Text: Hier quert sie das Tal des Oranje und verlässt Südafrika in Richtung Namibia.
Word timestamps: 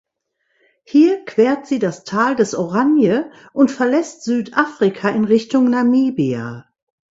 Hier 0.83 1.23
quert 1.25 1.67
sie 1.67 1.77
das 1.77 2.03
Tal 2.05 2.35
des 2.35 2.55
Oranje 2.55 3.31
und 3.53 3.69
verlässt 3.69 4.23
Südafrika 4.23 5.09
in 5.09 5.25
Richtung 5.25 5.69
Namibia. 5.69 6.65